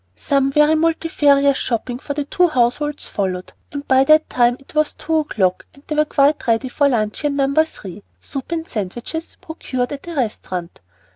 [0.15, 4.93] Some very multifarious shopping for the two households followed, and by that time it was
[4.93, 7.53] two o'clock and they were quite ready for luncheon No.
[7.53, 10.79] 3, soup and sandwiches, procured at a restaurant.